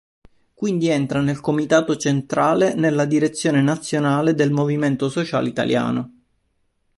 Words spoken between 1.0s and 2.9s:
nel comitato centrale